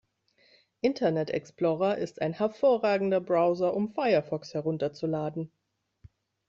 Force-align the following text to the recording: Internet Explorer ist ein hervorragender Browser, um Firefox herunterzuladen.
Internet 0.81 1.29
Explorer 1.29 1.95
ist 1.99 2.23
ein 2.23 2.33
hervorragender 2.33 3.21
Browser, 3.21 3.75
um 3.75 3.93
Firefox 3.93 4.55
herunterzuladen. 4.55 5.51